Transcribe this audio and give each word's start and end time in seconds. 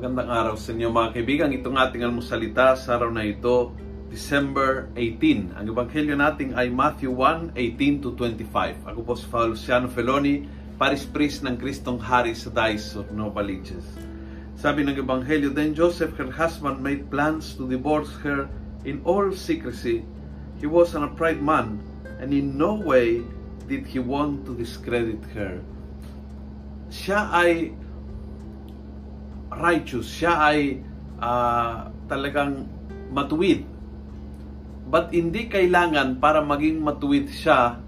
Magandang 0.00 0.32
araw 0.32 0.56
sa 0.56 0.72
inyo 0.72 0.88
mga 0.88 1.12
kaibigan. 1.12 1.52
Itong 1.52 1.76
ating 1.76 2.00
almusalita 2.00 2.72
sa 2.72 2.96
araw 2.96 3.12
na 3.12 3.20
ito, 3.20 3.76
December 4.08 4.88
18. 4.96 5.52
Ang 5.52 5.76
ebanghelyo 5.76 6.16
natin 6.16 6.56
ay 6.56 6.72
Matthew 6.72 7.12
1, 7.12 7.52
18 7.52 8.00
to 8.00 8.16
25. 8.16 8.80
Ako 8.88 9.04
po 9.04 9.12
si 9.12 9.28
Luciano 9.28 9.92
Feloni, 9.92 10.48
Paris 10.80 11.04
Priest 11.04 11.44
ng 11.44 11.60
Kristong 11.60 12.00
Hari 12.00 12.32
sa 12.32 12.48
Dice 12.48 12.96
of 12.96 13.12
Nova 13.12 13.44
Liches. 13.44 13.84
Sabi 14.56 14.88
ng 14.88 14.96
ebanghelyo, 14.96 15.52
Then 15.52 15.76
Joseph, 15.76 16.16
her 16.16 16.32
husband, 16.32 16.80
made 16.80 17.12
plans 17.12 17.52
to 17.60 17.68
divorce 17.68 18.16
her 18.24 18.48
in 18.88 19.04
all 19.04 19.28
secrecy. 19.36 20.00
He 20.56 20.64
was 20.64 20.96
an 20.96 21.04
upright 21.04 21.44
man, 21.44 21.76
and 22.24 22.32
in 22.32 22.56
no 22.56 22.72
way 22.72 23.20
did 23.68 23.84
he 23.84 24.00
want 24.00 24.48
to 24.48 24.56
discredit 24.56 25.20
her. 25.36 25.60
Siya 26.88 27.28
ay 27.36 27.76
righteous, 29.50 30.06
siya 30.06 30.34
ay 30.38 30.80
uh, 31.18 31.90
talagang 32.06 32.66
matuwid. 33.10 33.66
But 34.90 35.14
hindi 35.14 35.46
kailangan 35.46 36.18
para 36.18 36.42
maging 36.42 36.82
matuwid 36.82 37.30
siya, 37.30 37.78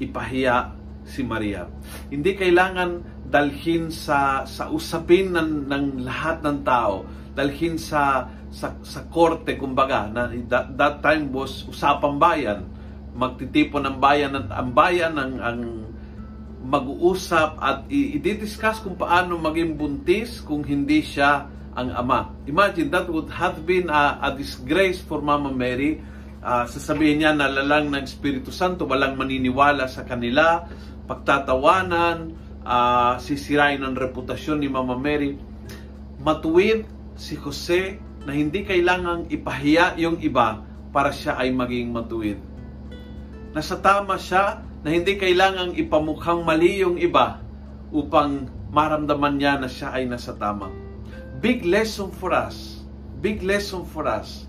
ipahiya 0.00 0.72
si 1.04 1.20
Maria. 1.24 1.68
Hindi 2.08 2.32
kailangan 2.36 3.24
dalhin 3.28 3.92
sa 3.92 4.44
sa 4.48 4.72
usapin 4.72 5.36
ng, 5.36 5.68
ng 5.68 5.84
lahat 6.04 6.40
ng 6.40 6.58
tao, 6.64 7.04
dalhin 7.36 7.76
sa 7.76 8.32
sa, 8.48 8.72
sa 8.80 9.04
korte 9.12 9.58
kumbaga 9.60 10.08
na 10.08 10.32
that, 10.48 10.72
that 10.80 10.96
time 11.04 11.28
was 11.28 11.68
usapang 11.68 12.16
bayan 12.16 12.64
magtitipon 13.16 13.88
ng 13.88 13.96
bayan 13.96 14.36
at 14.36 14.48
ang 14.52 14.70
bayan 14.76 15.16
ang, 15.16 15.34
ang 15.40 15.60
mag-uusap 16.66 17.62
at 17.62 17.86
i-discuss 17.88 18.82
kung 18.82 18.98
paano 18.98 19.38
maging 19.38 19.78
buntis 19.78 20.42
kung 20.42 20.66
hindi 20.66 20.98
siya 20.98 21.46
ang 21.78 21.94
ama. 21.94 22.34
Imagine, 22.50 22.90
that 22.90 23.06
would 23.06 23.30
have 23.30 23.62
been 23.62 23.86
a, 23.86 24.18
a 24.18 24.28
disgrace 24.34 24.98
for 24.98 25.22
Mama 25.22 25.54
Mary. 25.54 26.02
Uh, 26.42 26.66
sasabihin 26.66 27.22
niya 27.22 27.32
na 27.38 27.46
lalang 27.46 27.94
ng 27.94 28.02
Espiritu 28.02 28.50
Santo, 28.50 28.82
walang 28.88 29.14
maniniwala 29.14 29.86
sa 29.86 30.02
kanila, 30.02 30.66
pagtatawanan, 31.06 32.34
uh, 32.66 33.14
sisirain 33.22 33.78
ang 33.86 33.94
reputasyon 33.94 34.58
ni 34.58 34.66
Mama 34.66 34.98
Mary. 34.98 35.38
Matuwid 36.18 36.82
si 37.14 37.38
Jose 37.38 38.02
na 38.26 38.34
hindi 38.34 38.66
kailangang 38.66 39.30
ipahiya 39.30 39.94
yung 40.02 40.18
iba 40.18 40.66
para 40.90 41.14
siya 41.14 41.38
ay 41.38 41.54
maging 41.54 41.94
matuwid. 41.94 42.40
Nasa 43.54 43.78
tama 43.78 44.18
siya 44.18 44.64
na 44.86 44.94
hindi 44.94 45.18
kailangang 45.18 45.74
ipamukhang 45.74 46.46
mali 46.46 46.78
yung 46.78 46.94
iba 46.94 47.42
upang 47.90 48.46
maramdaman 48.70 49.34
niya 49.34 49.58
na 49.58 49.66
siya 49.66 49.90
ay 49.90 50.06
nasa 50.06 50.30
tama. 50.38 50.70
Big 51.42 51.66
lesson 51.66 52.14
for 52.14 52.30
us. 52.30 52.86
Big 53.18 53.42
lesson 53.42 53.82
for 53.82 54.06
us. 54.06 54.46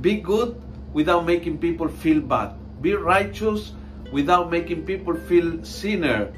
Be 0.00 0.16
good 0.24 0.56
without 0.96 1.28
making 1.28 1.60
people 1.60 1.92
feel 1.92 2.24
bad. 2.24 2.56
Be 2.80 2.96
righteous 2.96 3.76
without 4.16 4.48
making 4.48 4.88
people 4.88 5.12
feel 5.28 5.60
sinner. 5.60 6.32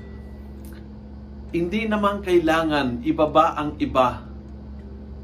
Hindi 1.55 1.87
naman 1.87 2.27
kailangan 2.27 3.07
ibaba 3.07 3.55
ang 3.55 3.79
iba 3.79 4.27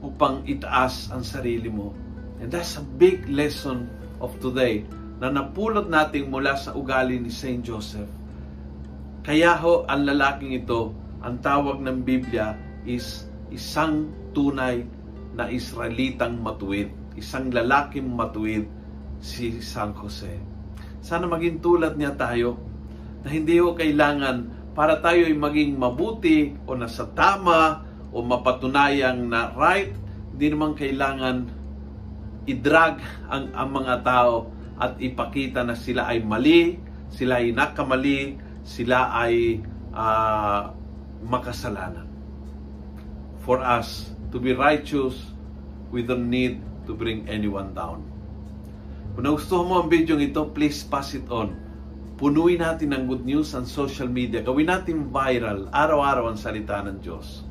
upang 0.07 0.47
itaas 0.47 1.11
ang 1.11 1.27
sarili 1.27 1.67
mo. 1.67 1.91
And 2.39 2.47
that's 2.47 2.79
a 2.79 2.85
big 2.95 3.27
lesson 3.27 3.91
of 4.23 4.39
today 4.39 4.87
na 5.23 5.31
napulot 5.31 5.87
natin 5.87 6.31
mula 6.31 6.59
sa 6.59 6.75
ugali 6.75 7.23
ni 7.23 7.31
Saint 7.31 7.63
Joseph. 7.63 8.11
Kaya 9.25 9.57
ho, 9.57 9.89
ang 9.89 10.05
lalaking 10.05 10.53
ito, 10.53 10.93
ang 11.25 11.41
tawag 11.41 11.81
ng 11.81 12.05
Biblia 12.05 12.53
is 12.85 13.25
isang 13.49 14.13
tunay 14.37 14.85
na 15.33 15.49
Israelitang 15.49 16.37
matuwid. 16.43 16.93
Isang 17.17 17.49
lalaking 17.49 18.11
matuwid 18.11 18.69
si 19.25 19.63
San 19.65 19.97
Jose. 19.97 20.29
Sana 21.01 21.25
maging 21.25 21.65
tulad 21.65 21.97
niya 21.97 22.13
tayo 22.19 22.61
na 23.25 23.33
hindi 23.33 23.57
ho 23.57 23.73
kailangan 23.73 24.53
para 24.77 25.01
tayo 25.01 25.25
ay 25.25 25.33
maging 25.33 25.79
mabuti 25.79 26.53
o 26.69 26.77
nasa 26.77 27.09
tama 27.15 27.87
o 28.13 28.21
mapatunayang 28.21 29.31
na 29.31 29.55
right, 29.57 29.95
hindi 30.35 30.47
naman 30.53 30.77
kailangan 30.77 31.49
i-drag 32.45 33.01
ang, 33.31 33.55
ang 33.57 33.69
mga 33.73 33.95
tao 34.05 34.54
at 34.79 34.99
ipakita 34.99 35.63
na 35.63 35.79
sila 35.79 36.11
ay 36.11 36.23
mali, 36.23 36.79
sila 37.11 37.39
ay 37.39 37.55
nakamali, 37.55 38.39
sila 38.67 39.13
ay 39.15 39.63
uh, 39.95 40.73
makasalanan. 41.23 42.09
For 43.45 43.61
us 43.61 44.11
to 44.33 44.41
be 44.41 44.57
righteous, 44.57 45.15
we 45.93 46.03
don't 46.03 46.27
need 46.27 46.59
to 46.89 46.97
bring 46.97 47.29
anyone 47.31 47.77
down. 47.77 48.03
Kung 49.15 49.31
nagustuhan 49.31 49.69
mo 49.69 49.75
ang 49.79 49.89
video 49.93 50.19
ito, 50.19 50.43
please 50.51 50.83
pass 50.83 51.15
it 51.15 51.29
on. 51.31 51.55
Punuin 52.19 52.59
natin 52.59 52.91
ng 52.95 53.05
good 53.07 53.23
news 53.23 53.55
ang 53.55 53.67
social 53.67 54.11
media. 54.11 54.43
Gawin 54.43 54.71
natin 54.71 55.11
viral, 55.11 55.71
araw-araw 55.71 56.35
ang 56.35 56.39
salita 56.39 56.83
ng 56.83 56.99
Diyos. 56.99 57.47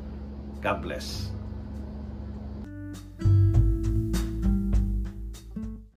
God 0.60 0.80
bless. 0.84 1.32